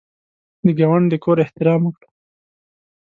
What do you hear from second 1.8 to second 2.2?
وکړه